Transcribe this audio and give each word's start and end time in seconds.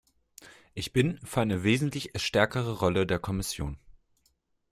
Ich 0.73 0.93
bin 0.93 1.19
für 1.19 1.41
eine 1.41 1.63
wesentlich 1.63 2.09
stärkere 2.15 2.79
Rolle 2.79 3.05
der 3.05 3.19
Kommission. 3.19 3.77